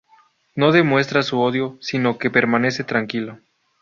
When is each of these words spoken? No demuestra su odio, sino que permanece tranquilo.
No 0.55 0.71
demuestra 0.71 1.21
su 1.21 1.39
odio, 1.39 1.77
sino 1.79 2.17
que 2.17 2.31
permanece 2.31 2.83
tranquilo. 2.83 3.37